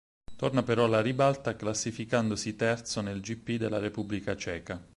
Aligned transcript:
Torna 0.35 0.63
però 0.63 0.85
alla 0.85 0.99
ribalta 0.99 1.55
classificandosi 1.55 2.55
terzo 2.55 3.01
nel 3.01 3.19
gp 3.21 3.57
della 3.57 3.77
Repubblica 3.77 4.35
Ceca. 4.35 4.83